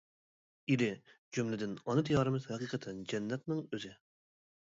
[0.75, 0.85] ئىلى،
[1.37, 3.93] جۈملىدىن ئانا دىيارىمىز ھەقىقەتەن جەننەتنىڭ ئۆزى!